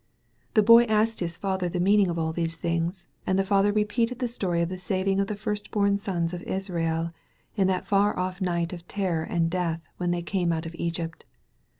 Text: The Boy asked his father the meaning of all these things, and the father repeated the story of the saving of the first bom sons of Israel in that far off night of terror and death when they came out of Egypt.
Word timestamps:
The 0.55 0.63
Boy 0.63 0.85
asked 0.85 1.19
his 1.19 1.37
father 1.37 1.69
the 1.69 1.79
meaning 1.79 2.07
of 2.07 2.17
all 2.17 2.33
these 2.33 2.57
things, 2.57 3.05
and 3.27 3.37
the 3.37 3.43
father 3.43 3.71
repeated 3.71 4.17
the 4.17 4.27
story 4.27 4.63
of 4.63 4.69
the 4.69 4.79
saving 4.79 5.19
of 5.19 5.27
the 5.27 5.35
first 5.35 5.69
bom 5.69 5.99
sons 5.99 6.33
of 6.33 6.41
Israel 6.41 7.13
in 7.55 7.67
that 7.67 7.85
far 7.85 8.17
off 8.17 8.41
night 8.41 8.73
of 8.73 8.87
terror 8.87 9.21
and 9.21 9.47
death 9.47 9.83
when 9.97 10.09
they 10.09 10.23
came 10.23 10.51
out 10.51 10.65
of 10.65 10.73
Egypt. 10.73 11.23